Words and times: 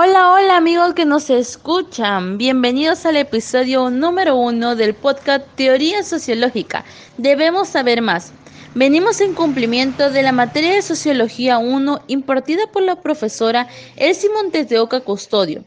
Hola, 0.00 0.30
hola 0.30 0.56
amigos 0.56 0.94
que 0.94 1.04
nos 1.04 1.28
escuchan. 1.28 2.38
Bienvenidos 2.38 3.04
al 3.04 3.16
episodio 3.16 3.90
número 3.90 4.36
uno 4.36 4.76
del 4.76 4.94
podcast 4.94 5.44
Teoría 5.56 6.04
Sociológica. 6.04 6.84
Debemos 7.16 7.66
saber 7.66 8.00
más. 8.00 8.32
Venimos 8.76 9.20
en 9.20 9.34
cumplimiento 9.34 10.08
de 10.12 10.22
la 10.22 10.30
materia 10.30 10.72
de 10.72 10.82
Sociología 10.82 11.58
1 11.58 12.02
impartida 12.06 12.68
por 12.70 12.84
la 12.84 13.00
profesora 13.00 13.66
Elsie 13.96 14.30
Montes 14.30 14.68
de 14.68 14.78
Oca 14.78 15.00
Custodio. 15.00 15.64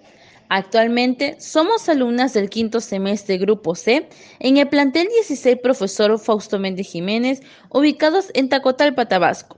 Actualmente 0.48 1.36
somos 1.42 1.90
alumnas 1.90 2.34
del 2.34 2.50
quinto 2.50 2.80
semestre 2.80 3.38
Grupo 3.38 3.76
C 3.76 4.08
en 4.40 4.56
el 4.56 4.70
plantel 4.70 5.10
16 5.10 5.58
Profesor 5.62 6.18
Fausto 6.18 6.58
Méndez 6.58 6.88
Jiménez, 6.88 7.42
ubicados 7.68 8.32
en 8.34 8.48
Tacotalpa, 8.48 9.10
Tabasco. 9.10 9.58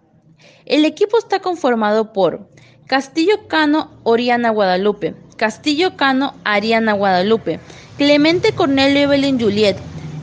El 0.66 0.84
equipo 0.84 1.20
está 1.20 1.42
conformado 1.42 2.12
por 2.12 2.48
Castillo 2.88 3.48
Cano, 3.48 3.92
Oriana 4.04 4.50
Guadalupe, 4.50 5.16
Castillo 5.38 5.96
Cano, 5.96 6.34
Ariana 6.44 6.94
Guadalupe, 6.94 7.60
Clemente 7.98 8.52
Cornelio 8.52 9.04
Evelyn 9.04 9.40
Juliet, 9.40 9.78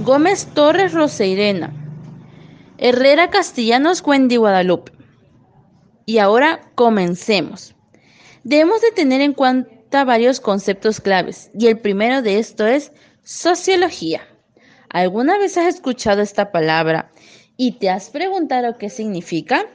Gómez 0.04 0.46
Torres 0.54 0.92
Roseirena, 0.92 1.72
Herrera 2.76 3.30
Castellanos 3.30 4.02
Wendy 4.04 4.36
Guadalupe. 4.36 4.92
Y 6.04 6.18
ahora 6.18 6.60
comencemos. 6.74 7.74
Debemos 8.44 8.80
de 8.82 8.90
tener 8.92 9.20
en 9.20 9.32
cuenta 9.32 10.04
varios 10.04 10.40
conceptos 10.40 11.00
claves 11.00 11.50
y 11.58 11.66
el 11.66 11.78
primero 11.78 12.22
de 12.22 12.38
esto 12.38 12.66
es 12.66 12.92
sociología. 13.22 14.22
¿Alguna 14.88 15.38
vez 15.38 15.56
has 15.56 15.74
escuchado 15.74 16.20
esta 16.20 16.52
palabra 16.52 17.10
y 17.56 17.72
te 17.72 17.90
has 17.90 18.10
preguntado 18.10 18.76
qué 18.76 18.90
significa? 18.90 19.66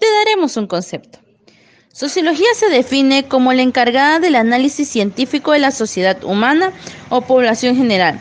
Te 0.00 0.06
daremos 0.24 0.56
un 0.56 0.66
concepto. 0.66 1.25
Sociología 1.96 2.48
se 2.54 2.68
define 2.68 3.26
como 3.26 3.54
la 3.54 3.62
encargada 3.62 4.18
del 4.18 4.34
análisis 4.34 4.86
científico 4.86 5.52
de 5.52 5.60
la 5.60 5.70
sociedad 5.70 6.22
humana 6.24 6.70
o 7.08 7.22
población 7.22 7.74
general, 7.74 8.20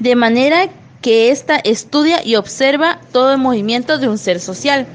de 0.00 0.16
manera 0.16 0.68
que 1.00 1.30
ésta 1.30 1.56
estudia 1.56 2.22
y 2.22 2.36
observa 2.36 3.00
todo 3.10 3.32
el 3.32 3.38
movimiento 3.38 3.96
de 3.96 4.06
un 4.06 4.18
ser 4.18 4.38
social. 4.38 4.86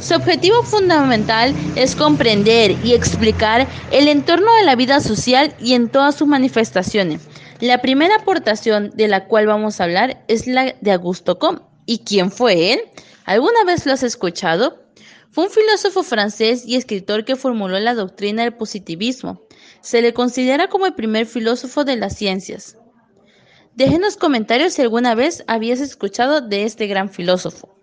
Su 0.00 0.14
objetivo 0.14 0.62
fundamental 0.62 1.52
es 1.74 1.96
comprender 1.96 2.76
y 2.84 2.92
explicar 2.92 3.66
el 3.90 4.06
entorno 4.06 4.54
de 4.54 4.64
la 4.64 4.76
vida 4.76 5.00
social 5.00 5.52
y 5.58 5.74
en 5.74 5.88
todas 5.88 6.14
sus 6.14 6.28
manifestaciones. 6.28 7.22
La 7.58 7.78
primera 7.78 8.18
aportación 8.18 8.92
de 8.94 9.08
la 9.08 9.24
cual 9.24 9.48
vamos 9.48 9.80
a 9.80 9.84
hablar 9.84 10.22
es 10.28 10.46
la 10.46 10.76
de 10.80 10.92
Augusto 10.92 11.40
Comte. 11.40 11.64
¿Y 11.86 11.98
quién 12.04 12.30
fue 12.30 12.74
él? 12.74 12.82
¿Alguna 13.24 13.64
vez 13.64 13.84
lo 13.84 13.94
has 13.94 14.04
escuchado? 14.04 14.78
Fue 15.32 15.44
un 15.44 15.50
filósofo 15.50 16.02
francés 16.02 16.64
y 16.66 16.76
escritor 16.76 17.24
que 17.24 17.36
formuló 17.36 17.80
la 17.80 17.94
doctrina 17.94 18.42
del 18.42 18.52
positivismo. 18.52 19.40
Se 19.80 20.02
le 20.02 20.12
considera 20.12 20.68
como 20.68 20.84
el 20.84 20.92
primer 20.94 21.24
filósofo 21.24 21.84
de 21.84 21.96
las 21.96 22.14
ciencias. 22.14 22.76
Déjenos 23.74 24.18
comentarios 24.18 24.74
si 24.74 24.82
alguna 24.82 25.14
vez 25.14 25.42
habías 25.46 25.80
escuchado 25.80 26.42
de 26.42 26.64
este 26.64 26.86
gran 26.86 27.08
filósofo. 27.08 27.74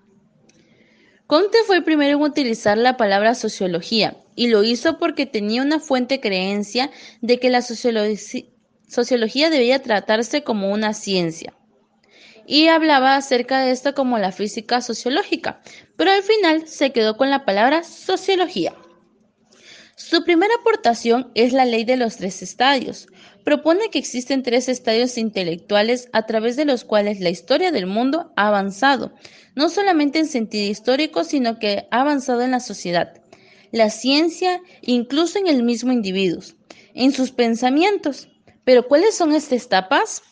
Comte 1.26 1.58
fue 1.66 1.78
el 1.78 1.84
primero 1.84 2.18
en 2.18 2.24
utilizar 2.24 2.78
la 2.78 2.98
palabra 2.98 3.34
sociología 3.34 4.16
y 4.36 4.50
lo 4.50 4.64
hizo 4.64 5.00
porque 5.00 5.26
tenía 5.26 5.64
una 5.64 5.80
fuente 5.80 6.20
creencia 6.20 6.92
de 7.22 7.40
que 7.40 7.50
la 7.50 7.64
sociología 7.64 9.50
debía 9.50 9.82
tratarse 9.82 10.44
como 10.44 10.72
una 10.72 10.94
ciencia. 10.94 11.59
Y 12.52 12.68
hablaba 12.68 13.16
acerca 13.16 13.62
de 13.62 13.70
esto 13.70 13.94
como 13.94 14.18
la 14.18 14.32
física 14.32 14.82
sociológica, 14.82 15.62
pero 15.96 16.10
al 16.10 16.24
final 16.24 16.68
se 16.68 16.92
quedó 16.92 17.16
con 17.16 17.30
la 17.30 17.46
palabra 17.46 17.84
sociología. 17.84 18.74
Su 19.96 20.24
primera 20.24 20.56
aportación 20.60 21.30
es 21.36 21.54
la 21.54 21.66
ley 21.66 21.84
de 21.84 21.96
los 21.96 22.18
tres 22.18 22.42
estadios. 22.42 23.06
Propone 23.44 23.92
que 23.92 24.00
existen 24.00 24.42
tres 24.42 24.68
estadios 24.68 25.20
intelectuales 25.20 26.10
a 26.12 26.26
través 26.26 26.56
de 26.56 26.66
los 26.66 26.86
cuales 26.86 27.20
la 27.20 27.30
historia 27.30 27.72
del 27.72 27.86
mundo 27.86 28.34
ha 28.36 28.48
avanzado, 28.48 29.14
no 29.54 29.70
solamente 29.70 30.18
en 30.18 30.26
sentido 30.26 30.72
histórico, 30.72 31.26
sino 31.26 31.60
que 31.60 31.88
ha 31.92 32.02
avanzado 32.02 32.42
en 32.42 32.50
la 32.50 32.62
sociedad, 32.62 33.22
la 33.72 33.92
ciencia, 33.92 34.60
incluso 34.82 35.38
en 35.38 35.46
el 35.46 35.62
mismo 35.62 35.92
individuo, 35.92 36.42
en 36.96 37.12
sus 37.12 37.30
pensamientos. 37.30 38.28
Pero 38.64 38.88
¿cuáles 38.88 39.16
son 39.16 39.36
estas 39.36 39.66
etapas? 39.66 40.24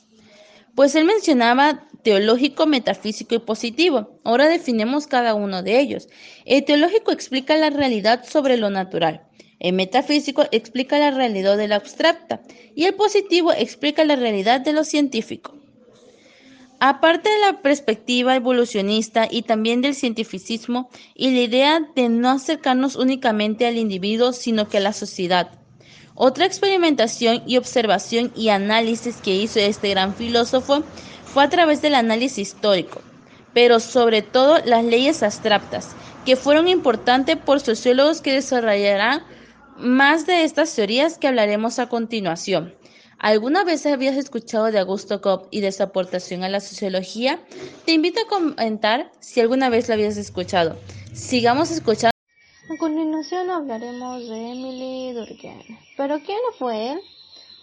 Pues 0.78 0.94
él 0.94 1.06
mencionaba 1.06 1.87
teológico, 2.08 2.68
metafísico 2.68 3.36
y 3.36 3.40
positivo. 3.40 4.18
Ahora 4.24 4.48
definimos 4.48 5.08
cada 5.08 5.34
uno 5.34 5.62
de 5.62 5.78
ellos. 5.78 6.08
El 6.46 6.64
teológico 6.64 7.12
explica 7.12 7.58
la 7.58 7.70
realidad 7.70 8.24
sobre 8.24 8.56
lo 8.56 8.70
natural. 8.70 9.24
El 9.60 9.74
metafísico 9.74 10.46
explica 10.54 11.00
la 11.00 11.12
realidad 11.12 11.58
de 11.58 11.68
la 11.68 11.76
abstracta 11.76 12.40
y 12.74 12.86
el 12.86 12.94
positivo 12.94 13.52
explica 13.52 14.06
la 14.06 14.16
realidad 14.16 14.62
de 14.62 14.72
lo 14.72 14.86
científico. 14.86 15.58
Aparte 16.80 17.28
de 17.28 17.40
la 17.40 17.62
perspectiva 17.62 18.38
evolucionista 18.38 19.28
y 19.30 19.42
también 19.42 19.82
del 19.82 19.94
cientificismo 19.94 20.90
y 21.14 21.32
la 21.32 21.42
idea 21.42 21.82
de 21.94 22.08
no 22.08 22.30
acercarnos 22.30 22.96
únicamente 22.96 23.68
al 23.68 23.76
individuo, 23.76 24.32
sino 24.32 24.70
que 24.70 24.78
a 24.78 24.80
la 24.80 24.94
sociedad. 24.94 25.50
Otra 26.16 26.46
experimentación 26.46 27.44
y 27.46 27.58
observación 27.58 28.32
y 28.34 28.48
análisis 28.48 29.18
que 29.18 29.36
hizo 29.36 29.60
este 29.60 29.90
gran 29.90 30.16
filósofo 30.16 30.84
fue 31.34 31.44
a 31.44 31.50
través 31.50 31.82
del 31.82 31.96
análisis 31.96 32.50
histórico, 32.50 33.02
pero 33.54 33.80
sobre 33.80 34.22
todo 34.22 34.60
las 34.66 34.84
leyes 34.84 35.24
abstractas, 35.24 35.96
que 36.26 36.36
fueron 36.36 36.68
importantes 36.68 37.38
por 37.38 37.60
sociólogos 37.60 38.22
que 38.22 38.34
desarrollarán 38.34 39.24
más 39.78 40.26
de 40.26 40.44
estas 40.44 40.76
teorías 40.76 41.18
que 41.18 41.28
hablaremos 41.28 41.80
a 41.80 41.90
continuación. 41.90 42.74
¿Alguna 43.20 43.64
vez 43.64 43.86
habías 43.86 44.16
escuchado 44.16 44.72
de 44.72 44.78
Augusto 44.78 45.22
Comte 45.22 45.48
y 45.50 45.62
de 45.62 45.72
su 45.72 45.82
aportación 45.82 46.44
a 46.44 46.50
la 46.50 46.60
sociología? 46.60 47.40
Te 47.86 47.94
invito 47.94 48.20
a 48.22 48.28
comentar 48.28 49.12
si 49.20 49.40
alguna 49.42 49.70
vez 49.70 49.88
lo 49.88 49.96
habías 49.96 50.18
escuchado. 50.18 50.78
Sigamos 51.14 51.72
escuchando. 51.72 52.12
A 52.70 52.78
continuación 52.78 53.50
hablaremos 53.50 54.28
de 54.28 54.52
Emily 54.52 55.14
Durkheim. 55.14 55.78
¿Pero 55.96 56.20
quién 56.20 56.38
fue 56.60 56.92
él? 56.92 57.00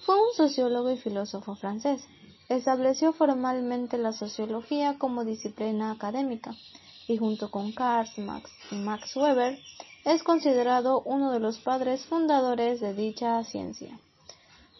Fue 0.04 0.16
un 0.16 0.34
sociólogo 0.36 0.90
y 0.90 0.96
filósofo 0.96 1.54
francés. 1.54 2.08
Estableció 2.48 3.14
formalmente 3.14 3.96
la 3.96 4.12
sociología 4.12 4.98
como 4.98 5.24
disciplina 5.24 5.90
académica 5.90 6.54
y 7.08 7.16
junto 7.16 7.50
con 7.50 7.72
Karl 7.72 8.08
Marx 8.18 8.50
y 8.70 8.74
Max 8.76 9.16
Weber 9.16 9.58
es 10.04 10.22
considerado 10.22 11.00
uno 11.06 11.32
de 11.32 11.40
los 11.40 11.58
padres 11.58 12.04
fundadores 12.04 12.80
de 12.80 12.92
dicha 12.92 13.42
ciencia. 13.44 13.98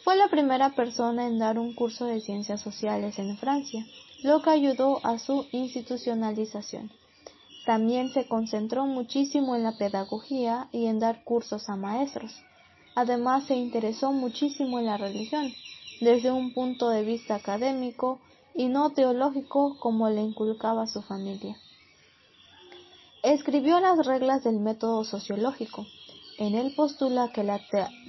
Fue 0.05 0.17
la 0.17 0.29
primera 0.29 0.75
persona 0.75 1.27
en 1.27 1.39
dar 1.39 1.59
un 1.59 1.75
curso 1.75 2.05
de 2.05 2.21
ciencias 2.21 2.61
sociales 2.61 3.19
en 3.19 3.39
Francia, 3.39 3.87
lo 4.23 4.43
que 4.43 4.51
ayudó 4.51 5.01
a 5.03 5.19
su 5.19 5.47
institucionalización. 5.51 6.91
También 7.65 8.11
se 8.11 8.29
concentró 8.29 8.85
muchísimo 8.85 9.57
en 9.57 9.63
la 9.63 9.79
pedagogía 9.79 10.69
y 10.71 10.85
en 10.85 10.99
dar 10.99 11.25
cursos 11.25 11.71
a 11.71 11.77
maestros. 11.77 12.43
Además 12.95 13.47
se 13.47 13.57
interesó 13.57 14.13
muchísimo 14.13 14.79
en 14.79 14.85
la 14.85 14.99
religión, 14.99 15.51
desde 16.01 16.33
un 16.33 16.53
punto 16.53 16.89
de 16.91 17.05
vista 17.05 17.37
académico 17.37 18.21
y 18.55 18.67
no 18.67 18.91
teológico 18.91 19.79
como 19.79 20.09
le 20.09 20.23
inculcaba 20.23 20.87
su 20.87 21.03
familia. 21.03 21.57
Escribió 23.23 23.81
las 23.81 24.07
reglas 24.07 24.45
del 24.45 24.61
método 24.61 25.05
sociológico. 25.05 25.87
En 26.39 26.55
él 26.55 26.75
postula 26.77 27.31
que 27.33 27.43
la, 27.43 27.61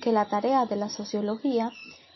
que 0.01 0.11
la 0.11 0.27
tarea 0.27 0.65
de 0.65 0.75
la 0.75 0.89
sociología 0.89 1.71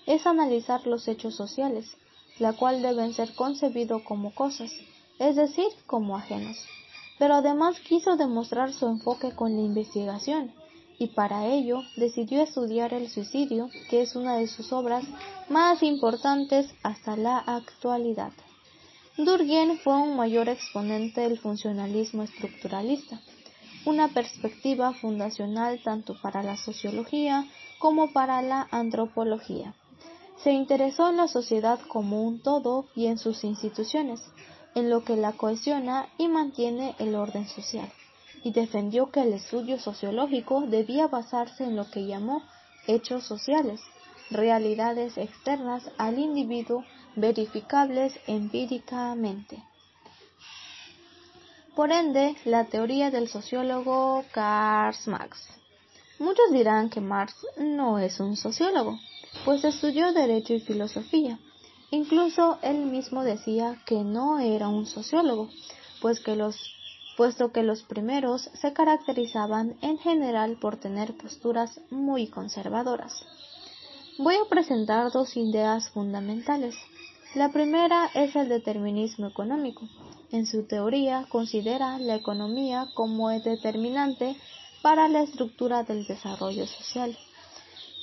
es 0.06 0.26
analizar 0.26 0.86
los 0.86 1.08
hechos 1.08 1.36
sociales, 1.36 1.96
la 2.40 2.54
cual 2.54 2.82
deben 2.82 3.14
ser 3.14 3.36
concebidos 3.36 4.02
como 4.04 4.34
cosas, 4.34 4.72
es 5.20 5.36
decir, 5.36 5.68
como 5.86 6.18
ajenos. 6.18 6.58
Pero 7.20 7.36
además 7.36 7.80
quiso 7.80 8.16
demostrar 8.16 8.74
su 8.74 8.88
enfoque 8.88 9.36
con 9.36 9.56
la 9.56 9.62
investigación, 9.62 10.52
y 11.00 11.08
para 11.08 11.48
ello 11.48 11.82
decidió 11.96 12.44
estudiar 12.44 12.94
el 12.94 13.10
suicidio, 13.10 13.70
que 13.90 14.02
es 14.02 14.16
una 14.16 14.36
de 14.36 14.48
sus 14.48 14.74
obras 14.74 15.06
más 15.50 15.82
importantes 15.82 16.70
hasta 16.84 17.16
la 17.16 17.38
actualidad. 17.38 18.34
Durkheim 19.18 19.78
fue 19.80 19.96
un 19.96 20.16
mayor 20.16 20.50
exponente 20.50 21.22
del 21.22 21.40
funcionalismo 21.40 22.24
estructuralista, 22.24 23.20
una 23.86 24.10
perspectiva 24.10 24.94
fundacional 24.94 25.82
tanto 25.84 26.16
para 26.22 26.44
la 26.44 26.58
sociología 26.58 27.46
como 27.80 28.12
para 28.12 28.42
la 28.42 28.68
antropología. 28.72 29.74
Se 30.44 30.52
interesó 30.52 31.10
en 31.10 31.18
la 31.18 31.28
sociedad 31.28 31.80
como 31.88 32.24
un 32.24 32.42
todo 32.42 32.88
y 32.96 33.08
en 33.08 33.18
sus 33.18 33.44
instituciones, 33.44 34.22
en 34.76 34.90
lo 34.90 35.04
que 35.04 35.16
la 35.16 35.34
cohesiona 35.34 36.08
y 36.18 36.28
mantiene 36.28 36.96
el 37.00 37.16
orden 37.16 37.48
social, 37.48 37.92
y 38.44 38.52
defendió 38.52 39.12
que 39.12 39.22
el 39.22 39.34
estudio 39.34 39.80
sociológico 39.80 40.62
debía 40.62 41.08
basarse 41.08 41.64
en 41.64 41.76
lo 41.76 41.90
que 41.90 42.06
llamó 42.06 42.44
hechos 42.88 43.24
sociales, 43.26 43.82
realidades 44.30 45.18
externas 45.18 45.90
al 45.98 46.20
individuo 46.20 46.84
verificables 47.16 48.14
empíricamente. 48.28 49.64
Por 51.76 51.92
ende, 51.92 52.36
la 52.46 52.66
teoría 52.66 53.10
del 53.10 53.30
sociólogo 53.30 54.24
Karl 54.32 54.96
Marx. 55.06 55.48
Muchos 56.20 56.52
dirán 56.52 56.90
que 56.90 57.00
Marx 57.00 57.34
no 57.58 58.00
es 58.00 58.20
un 58.20 58.36
sociólogo, 58.36 59.00
pues 59.46 59.64
estudió 59.64 60.12
Derecho 60.12 60.54
y 60.54 60.60
Filosofía. 60.60 61.40
Incluso 61.92 62.60
él 62.62 62.86
mismo 62.86 63.24
decía 63.24 63.82
que 63.86 64.04
no 64.04 64.40
era 64.40 64.68
un 64.68 64.86
sociólogo, 64.86 65.50
pues 66.02 66.20
que 66.20 66.36
los, 66.36 66.58
puesto 67.20 67.52
que 67.52 67.64
los 67.64 67.84
primeros 67.84 68.50
se 68.62 68.72
caracterizaban 68.72 69.76
en 69.82 69.98
general 69.98 70.56
por 70.56 70.78
tener 70.78 71.18
posturas 71.18 71.82
muy 71.90 72.28
conservadoras. 72.28 73.26
Voy 74.18 74.36
a 74.36 74.48
presentar 74.50 75.12
dos 75.12 75.36
ideas 75.36 75.90
fundamentales. 75.90 76.76
La 77.36 77.50
primera 77.50 78.10
es 78.14 78.38
el 78.38 78.48
determinismo 78.48 79.28
económico. 79.28 79.82
En 80.32 80.46
su 80.46 80.66
teoría 80.66 81.26
considera 81.28 82.00
la 82.00 82.16
economía 82.16 82.88
como 82.94 83.28
determinante 83.32 84.38
para 84.82 85.10
la 85.10 85.22
estructura 85.24 85.84
del 85.84 86.08
desarrollo 86.08 86.66
social. 86.68 87.18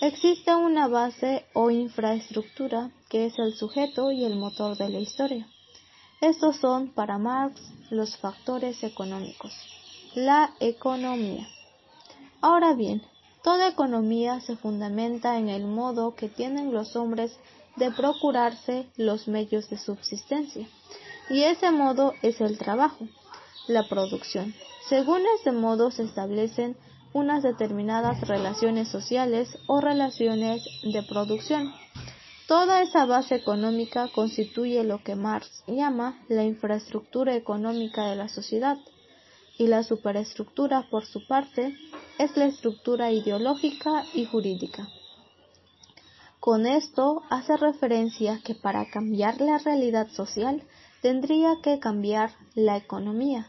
Existe 0.03 0.55
una 0.55 0.89
base 0.89 1.47
o 1.55 1.71
infraestructura 1.71 2.91
que 3.09 3.25
es 3.25 3.39
el 3.39 3.55
sujeto 3.55 4.13
y 4.13 4.27
el 4.27 4.37
motor 4.37 4.77
de 4.77 4.91
la 4.91 4.99
historia. 4.99 5.49
Estos 6.21 6.57
son 6.57 6.93
para 6.93 7.17
Marx 7.17 7.63
los 7.91 8.17
factores 8.17 8.83
económicos. 8.83 9.53
La 10.15 10.55
economía. 10.61 11.49
Ahora 12.41 12.75
bien, 12.75 13.03
toda 13.43 13.69
economía 13.69 14.41
se 14.41 14.57
fundamenta 14.57 15.39
en 15.39 15.49
el 15.49 15.65
modo 15.67 16.15
que 16.15 16.29
tienen 16.29 16.73
los 16.73 16.97
hombres 16.97 17.37
de 17.77 17.91
procurarse 17.91 18.87
los 18.97 19.29
medios 19.29 19.69
de 19.69 19.79
subsistencia, 19.79 20.67
y 21.29 21.43
ese 21.43 21.71
modo 21.71 22.15
es 22.23 22.41
el 22.41 22.59
trabajo, 22.59 23.07
la 23.67 23.89
producción. 23.89 24.55
Según 24.89 25.23
este 25.37 25.53
modo 25.53 25.91
se 25.91 26.05
establecen 26.05 26.77
unas 27.13 27.43
determinadas 27.43 28.21
relaciones 28.29 28.89
sociales 28.89 29.59
o 29.67 29.81
relaciones 29.81 30.63
de 30.83 31.03
producción. 31.03 31.73
Toda 32.47 32.81
esa 32.81 33.07
base 33.07 33.35
económica 33.35 34.09
constituye 34.15 34.85
lo 34.85 35.03
que 35.03 35.17
Marx 35.17 35.65
llama 35.67 36.23
la 36.29 36.45
infraestructura 36.45 37.35
económica 37.35 38.07
de 38.07 38.17
la 38.17 38.29
sociedad, 38.29 38.79
y 39.59 39.67
la 39.67 39.83
superestructura, 39.83 40.87
por 40.91 41.07
su 41.07 41.27
parte, 41.27 41.77
es 42.19 42.37
la 42.37 42.47
estructura 42.47 43.11
ideológica 43.11 44.05
y 44.15 44.27
jurídica. 44.27 44.89
Con 46.41 46.67
esto 46.67 47.23
hace 47.31 47.57
referencia 47.57 48.41
que 48.45 48.55
para 48.55 48.89
cambiar 48.91 49.41
la 49.41 49.59
realidad 49.59 50.09
social 50.11 50.63
tendría 51.03 51.57
que 51.63 51.81
cambiar 51.81 52.31
la 52.55 52.77
economía, 52.77 53.49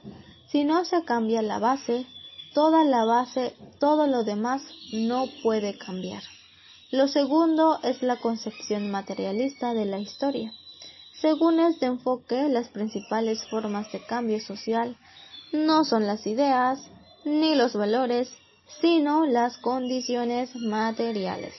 si 0.49 0.63
no 0.63 0.85
se 0.85 1.03
cambia 1.03 1.41
la 1.41 1.59
base, 1.59 2.07
toda 2.53 2.83
la 2.83 3.03
base, 3.03 3.53
todo 3.79 4.07
lo 4.07 4.23
demás 4.23 4.63
no 4.93 5.25
puede 5.43 5.77
cambiar. 5.77 6.23
Lo 6.89 7.09
segundo 7.09 7.79
es 7.83 8.01
la 8.01 8.15
concepción 8.15 8.89
materialista 8.89 9.73
de 9.73 9.83
la 9.83 9.99
historia. 9.99 10.53
Según 11.19 11.59
este 11.59 11.85
enfoque, 11.85 12.47
las 12.47 12.69
principales 12.69 13.45
formas 13.49 13.91
de 13.91 13.99
cambio 14.05 14.39
social 14.39 14.95
no 15.51 15.83
son 15.83 16.07
las 16.07 16.25
ideas 16.25 16.79
ni 17.25 17.55
los 17.55 17.73
valores, 17.73 18.31
sino 18.79 19.25
las 19.25 19.57
condiciones 19.57 20.55
materiales. 20.55 21.53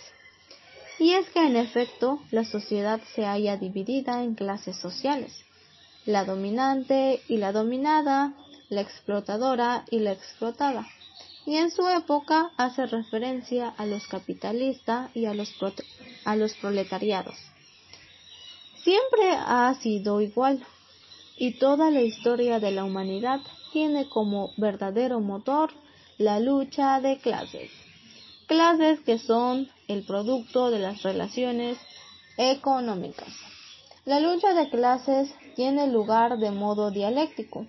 Y 0.98 1.12
es 1.12 1.28
que 1.28 1.46
en 1.46 1.56
efecto 1.56 2.20
la 2.30 2.44
sociedad 2.44 2.98
se 3.14 3.26
halla 3.26 3.58
dividida 3.58 4.22
en 4.22 4.34
clases 4.34 4.78
sociales, 4.78 5.44
la 6.06 6.25
dominante 6.25 7.20
y 7.28 7.36
la 7.36 7.52
dominada, 7.52 8.32
la 8.70 8.80
explotadora 8.80 9.84
y 9.90 9.98
la 9.98 10.12
explotada, 10.12 10.86
y 11.48 11.56
en 11.56 11.70
su 11.70 11.88
época 11.88 12.50
hace 12.58 12.84
referencia 12.84 13.72
a 13.78 13.86
los 13.86 14.06
capitalistas 14.06 15.10
y 15.16 15.24
a 15.24 15.32
los, 15.32 15.50
a 16.26 16.36
los 16.36 16.52
proletariados. 16.56 17.36
Siempre 18.84 19.30
ha 19.32 19.74
sido 19.80 20.20
igual, 20.20 20.62
y 21.38 21.58
toda 21.58 21.90
la 21.90 22.02
historia 22.02 22.60
de 22.60 22.70
la 22.70 22.84
humanidad 22.84 23.40
tiene 23.72 24.10
como 24.10 24.50
verdadero 24.58 25.20
motor 25.20 25.70
la 26.18 26.38
lucha 26.38 27.00
de 27.00 27.16
clases, 27.16 27.70
clases 28.46 29.00
que 29.00 29.18
son 29.18 29.70
el 29.86 30.04
producto 30.04 30.70
de 30.70 30.80
las 30.80 31.02
relaciones 31.02 31.78
económicas. 32.36 33.32
La 34.04 34.20
lucha 34.20 34.52
de 34.52 34.68
clases 34.68 35.34
tiene 35.56 35.86
lugar 35.86 36.36
de 36.36 36.50
modo 36.50 36.90
dialéctico, 36.90 37.66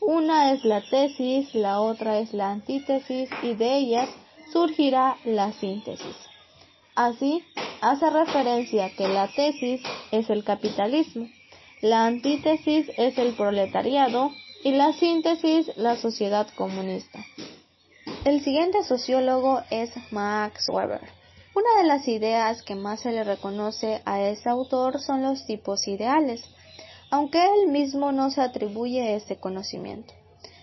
una 0.00 0.52
es 0.52 0.64
la 0.64 0.80
tesis, 0.80 1.54
la 1.54 1.80
otra 1.80 2.18
es 2.18 2.32
la 2.32 2.50
antítesis 2.50 3.28
y 3.42 3.54
de 3.54 3.76
ellas 3.76 4.08
surgirá 4.52 5.16
la 5.24 5.52
síntesis. 5.52 6.16
Así, 6.94 7.44
hace 7.80 8.10
referencia 8.10 8.90
que 8.96 9.08
la 9.08 9.28
tesis 9.28 9.80
es 10.10 10.30
el 10.30 10.44
capitalismo, 10.44 11.28
la 11.80 12.06
antítesis 12.06 12.90
es 12.96 13.18
el 13.18 13.34
proletariado 13.34 14.30
y 14.64 14.72
la 14.72 14.92
síntesis 14.92 15.70
la 15.76 15.96
sociedad 15.96 16.48
comunista. 16.56 17.20
El 18.24 18.42
siguiente 18.42 18.82
sociólogo 18.82 19.62
es 19.70 19.90
Max 20.10 20.68
Weber. 20.68 21.00
Una 21.54 21.82
de 21.82 21.88
las 21.88 22.06
ideas 22.08 22.62
que 22.62 22.74
más 22.74 23.00
se 23.00 23.12
le 23.12 23.24
reconoce 23.24 24.02
a 24.04 24.20
ese 24.22 24.48
autor 24.48 25.00
son 25.00 25.22
los 25.22 25.46
tipos 25.46 25.86
ideales 25.88 26.42
aunque 27.10 27.44
él 27.44 27.68
mismo 27.68 28.12
no 28.12 28.30
se 28.30 28.40
atribuye 28.40 29.14
ese 29.14 29.36
conocimiento. 29.36 30.14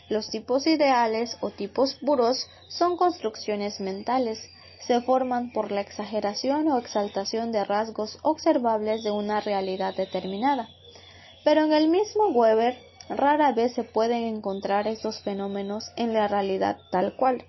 Los 0.08 0.30
tipos 0.30 0.68
ideales 0.68 1.38
o 1.42 1.50
tipos 1.50 1.96
puros 1.96 2.48
son 2.70 2.96
construcciones 2.96 3.80
mentales, 3.80 4.40
se 4.86 5.02
forman 5.02 5.52
por 5.52 5.72
la 5.72 5.82
exageración 5.82 6.68
o 6.68 6.78
exaltación 6.78 7.52
de 7.52 7.64
rasgos 7.64 8.20
observables 8.22 9.04
de 9.04 9.10
una 9.10 9.42
realidad 9.42 9.96
determinada. 9.96 10.70
Pero 11.44 11.64
en 11.64 11.74
el 11.74 11.88
mismo 11.88 12.28
Weber 12.28 12.78
rara 13.10 13.52
vez 13.52 13.74
se 13.74 13.84
pueden 13.84 14.24
encontrar 14.24 14.88
estos 14.88 15.22
fenómenos 15.22 15.92
en 15.96 16.14
la 16.14 16.28
realidad 16.28 16.78
tal 16.92 17.16
cual. 17.16 17.44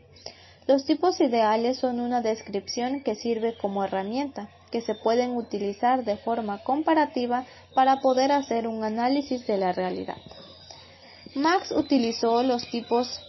Los 0.66 0.84
tipos 0.84 1.20
ideales 1.20 1.78
son 1.78 2.00
una 2.00 2.22
descripción 2.22 3.02
que 3.02 3.14
sirve 3.14 3.56
como 3.58 3.84
herramienta, 3.84 4.48
que 4.70 4.80
se 4.80 4.94
pueden 4.94 5.36
utilizar 5.36 6.04
de 6.04 6.16
forma 6.16 6.62
comparativa 6.62 7.44
para 7.74 8.00
poder 8.00 8.32
hacer 8.32 8.66
un 8.66 8.84
análisis 8.84 9.46
de 9.46 9.58
la 9.58 9.72
realidad. 9.72 10.16
Max 11.34 11.70
utilizó 11.70 12.42
los 12.42 12.68
tipos 12.70 13.20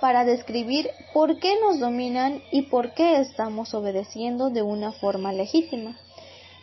para 0.00 0.24
describir 0.24 0.90
por 1.12 1.38
qué 1.38 1.60
nos 1.60 1.78
dominan 1.78 2.42
y 2.50 2.62
por 2.62 2.94
qué 2.94 3.20
estamos 3.20 3.74
obedeciendo 3.74 4.50
de 4.50 4.62
una 4.62 4.92
forma 4.92 5.32
legítima. 5.32 5.96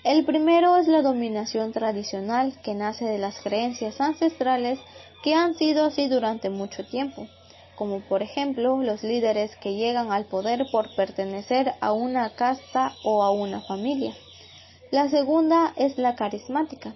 El 0.04 0.26
primero 0.26 0.78
es 0.78 0.88
la 0.88 1.02
dominación 1.02 1.72
tradicional 1.72 2.60
que 2.64 2.74
nace 2.74 3.06
de 3.06 3.18
las 3.18 3.40
creencias 3.42 4.00
ancestrales 4.00 4.80
que 5.24 5.36
han 5.36 5.56
sido 5.56 5.86
así 5.86 6.08
durante 6.08 6.50
mucho 6.50 6.86
tiempo 6.86 7.28
como 7.80 8.02
por 8.02 8.22
ejemplo 8.22 8.84
los 8.84 9.04
líderes 9.04 9.56
que 9.56 9.76
llegan 9.76 10.12
al 10.12 10.26
poder 10.26 10.66
por 10.70 10.94
pertenecer 10.98 11.76
a 11.80 11.94
una 11.94 12.30
casta 12.32 12.94
o 13.06 13.24
a 13.24 13.32
una 13.32 13.62
familia. 13.62 14.14
La 14.92 15.10
segunda 15.10 15.72
es 15.78 15.98
la 15.98 16.18
carismática. 16.18 16.94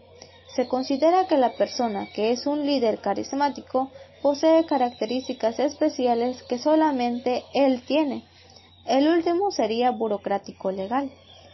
Se 0.54 0.68
considera 0.68 1.26
que 1.28 1.38
la 1.38 1.54
persona 1.54 2.10
que 2.14 2.32
es 2.32 2.46
un 2.46 2.66
líder 2.66 3.00
carismático 3.00 3.92
posee 4.22 4.66
características 4.66 5.58
especiales 5.58 6.44
que 6.44 6.60
solamente 6.60 7.46
él 7.54 7.82
tiene. 7.88 8.26
El 8.86 9.08
último 9.08 9.52
sería 9.52 9.92
burocrático 9.92 10.70
legal, 10.70 11.10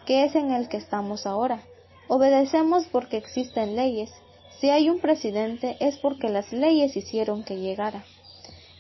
que 0.08 0.24
es 0.24 0.34
en 0.34 0.52
el 0.54 0.70
que 0.70 0.78
estamos 0.78 1.28
ahora. 1.28 1.62
Obedecemos 2.08 2.86
porque 2.92 3.18
existen 3.18 3.76
leyes. 3.76 4.12
Si 4.60 4.72
hay 4.72 4.90
un 4.90 5.00
presidente 5.00 5.78
es 5.80 5.98
porque 6.00 6.30
las 6.30 6.52
leyes 6.52 6.98
hicieron 6.98 7.44
que 7.44 7.58
llegara. 7.58 8.04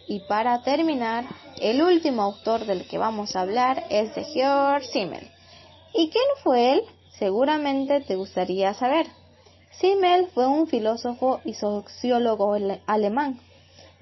Y 0.09 0.21
para 0.21 0.63
terminar, 0.63 1.23
el 1.61 1.83
último 1.83 2.23
autor 2.23 2.65
del 2.65 2.87
que 2.87 2.97
vamos 2.97 3.35
a 3.35 3.41
hablar 3.41 3.83
es 3.91 4.15
de 4.15 4.23
Georg 4.23 4.83
Simmel. 4.83 5.29
¿Y 5.93 6.09
quién 6.09 6.25
fue 6.41 6.73
él? 6.73 6.81
Seguramente 7.19 8.01
te 8.01 8.15
gustaría 8.15 8.73
saber. 8.73 9.05
Simmel 9.79 10.25
fue 10.33 10.47
un 10.47 10.65
filósofo 10.65 11.41
y 11.45 11.53
sociólogo 11.53 12.57
alemán, 12.87 13.39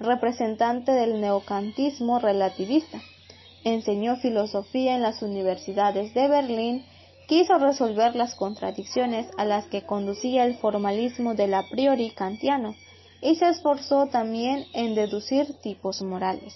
representante 0.00 0.92
del 0.92 1.20
neocantismo 1.20 2.18
relativista. 2.18 3.02
Enseñó 3.64 4.16
filosofía 4.16 4.94
en 4.94 5.02
las 5.02 5.20
universidades 5.20 6.14
de 6.14 6.26
Berlín, 6.26 6.86
quiso 7.26 7.58
resolver 7.58 8.16
las 8.16 8.34
contradicciones 8.34 9.26
a 9.36 9.44
las 9.44 9.66
que 9.66 9.82
conducía 9.82 10.46
el 10.46 10.56
formalismo 10.56 11.34
del 11.34 11.52
a 11.52 11.64
priori 11.68 12.12
kantiano 12.12 12.74
y 13.20 13.36
se 13.36 13.48
esforzó 13.48 14.06
también 14.06 14.66
en 14.74 14.94
deducir 14.94 15.54
tipos 15.60 16.02
morales. 16.02 16.54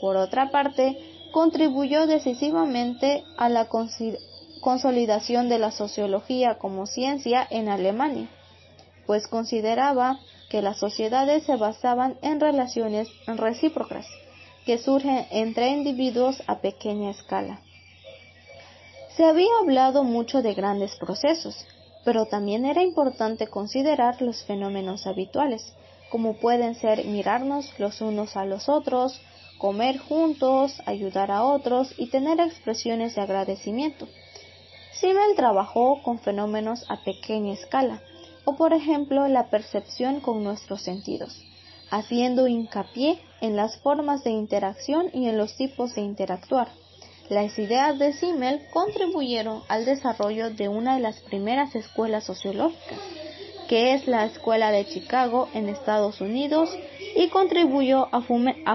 Por 0.00 0.16
otra 0.16 0.50
parte, 0.50 0.98
contribuyó 1.32 2.06
decisivamente 2.06 3.24
a 3.36 3.48
la 3.48 3.68
consolidación 4.60 5.48
de 5.48 5.58
la 5.58 5.70
sociología 5.70 6.58
como 6.58 6.86
ciencia 6.86 7.46
en 7.50 7.68
Alemania, 7.68 8.28
pues 9.06 9.26
consideraba 9.26 10.18
que 10.50 10.62
las 10.62 10.78
sociedades 10.78 11.44
se 11.44 11.56
basaban 11.56 12.18
en 12.22 12.38
relaciones 12.38 13.08
recíprocas, 13.26 14.06
que 14.66 14.78
surgen 14.78 15.26
entre 15.30 15.68
individuos 15.68 16.42
a 16.46 16.60
pequeña 16.60 17.10
escala. 17.10 17.60
Se 19.16 19.24
había 19.24 19.50
hablado 19.60 20.04
mucho 20.04 20.42
de 20.42 20.54
grandes 20.54 20.94
procesos, 20.96 21.66
pero 22.04 22.26
también 22.26 22.64
era 22.64 22.82
importante 22.82 23.46
considerar 23.46 24.20
los 24.20 24.42
fenómenos 24.44 25.06
habituales, 25.06 25.74
como 26.10 26.34
pueden 26.34 26.74
ser 26.74 27.04
mirarnos 27.06 27.78
los 27.78 28.00
unos 28.00 28.36
a 28.36 28.44
los 28.44 28.68
otros, 28.68 29.20
comer 29.58 29.98
juntos, 29.98 30.74
ayudar 30.86 31.30
a 31.30 31.44
otros 31.44 31.94
y 31.96 32.10
tener 32.10 32.40
expresiones 32.40 33.14
de 33.14 33.22
agradecimiento. 33.22 34.08
Simmel 34.92 35.36
trabajó 35.36 36.02
con 36.02 36.18
fenómenos 36.18 36.84
a 36.88 37.02
pequeña 37.04 37.54
escala, 37.54 38.02
o 38.44 38.56
por 38.56 38.72
ejemplo 38.72 39.26
la 39.28 39.50
percepción 39.50 40.20
con 40.20 40.42
nuestros 40.42 40.82
sentidos, 40.82 41.40
haciendo 41.90 42.48
hincapié 42.48 43.20
en 43.40 43.56
las 43.56 43.78
formas 43.78 44.24
de 44.24 44.30
interacción 44.30 45.10
y 45.12 45.28
en 45.28 45.38
los 45.38 45.56
tipos 45.56 45.94
de 45.94 46.02
interactuar. 46.02 46.68
Las 47.32 47.58
ideas 47.58 47.98
de 47.98 48.12
Simmel 48.12 48.60
contribuyeron 48.70 49.62
al 49.68 49.86
desarrollo 49.86 50.50
de 50.50 50.68
una 50.68 50.96
de 50.96 51.00
las 51.00 51.18
primeras 51.20 51.74
escuelas 51.74 52.24
sociológicas, 52.24 52.98
que 53.70 53.94
es 53.94 54.06
la 54.06 54.26
Escuela 54.26 54.70
de 54.70 54.84
Chicago 54.84 55.48
en 55.54 55.70
Estados 55.70 56.20
Unidos, 56.20 56.68
y 57.16 57.28
contribuyó 57.28 58.08
a, 58.12 58.20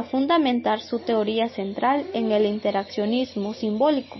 fundamentar 0.06 0.80
su 0.80 0.98
teoría 0.98 1.50
central 1.50 2.08
en 2.16 2.32
el 2.32 2.48
interaccionismo 2.48 3.54
simbólico. 3.54 4.20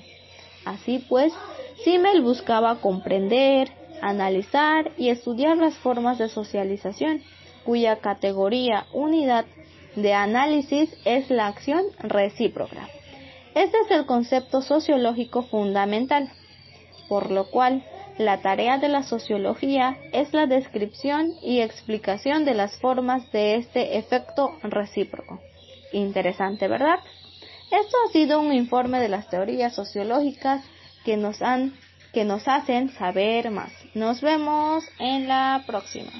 Así 0.66 1.04
pues, 1.10 1.34
Simmel 1.84 2.22
buscaba 2.22 2.76
comprender, 2.76 3.72
analizar 4.04 4.92
y 5.00 5.10
estudiar 5.10 5.58
las 5.58 5.74
formas 5.78 6.20
de 6.20 6.30
socialización, 6.30 7.24
cuya 7.64 7.96
categoría 7.96 8.86
unidad 8.94 9.46
de 9.96 10.14
análisis 10.14 10.96
es 11.06 11.32
la 11.32 11.48
acción 11.48 11.86
recíproca. 11.98 12.88
Este 13.58 13.76
es 13.80 13.90
el 13.90 14.06
concepto 14.06 14.62
sociológico 14.62 15.42
fundamental, 15.42 16.32
por 17.10 17.32
lo 17.32 17.50
cual 17.50 17.84
la 18.20 18.40
tarea 18.44 18.78
de 18.78 18.88
la 18.88 19.02
sociología 19.02 19.98
es 20.14 20.32
la 20.32 20.46
descripción 20.46 21.34
y 21.42 21.62
explicación 21.62 22.46
de 22.46 22.54
las 22.54 22.78
formas 22.78 23.32
de 23.32 23.56
este 23.56 23.98
efecto 23.98 24.52
recíproco. 24.62 25.40
Interesante, 25.92 26.68
¿verdad? 26.68 27.00
Esto 27.72 27.98
ha 28.06 28.12
sido 28.12 28.42
un 28.42 28.54
informe 28.54 29.00
de 29.00 29.10
las 29.10 29.28
teorías 29.28 29.74
sociológicas 29.74 30.64
que 31.04 31.18
nos 31.18 32.48
hacen 32.48 32.92
saber 32.92 33.50
más. 33.50 33.72
Nos 33.96 34.22
vemos 34.22 34.88
en 35.00 35.28
la 35.28 35.64
próxima. 35.66 36.12